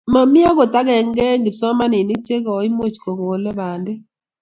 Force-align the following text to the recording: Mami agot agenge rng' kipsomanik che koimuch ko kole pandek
Mami 0.13 0.39
agot 0.49 0.73
agenge 0.79 1.25
rng' 1.35 1.45
kipsomanik 1.45 2.09
che 2.27 2.35
koimuch 2.45 2.95
ko 3.03 3.09
kole 3.19 3.49
pandek 3.59 3.99